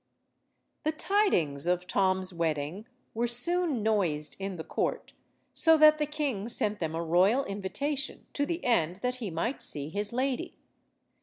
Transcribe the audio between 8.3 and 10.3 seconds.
to the end that he might see his